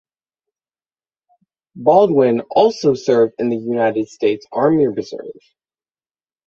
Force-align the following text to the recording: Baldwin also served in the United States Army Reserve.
Baldwin 1.75 2.41
also 2.49 2.95
served 2.95 3.35
in 3.37 3.49
the 3.49 3.57
United 3.57 4.07
States 4.09 4.47
Army 4.51 4.87
Reserve. 4.87 5.39